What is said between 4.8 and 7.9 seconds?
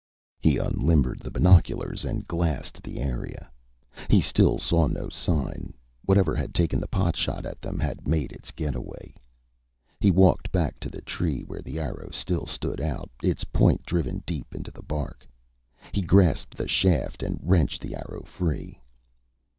no sign. Whatever had taken the pot shot at them